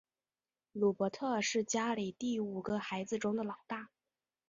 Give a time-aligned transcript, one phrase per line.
[0.71, 3.91] 鲁伯特是家里五个孩子中的老大。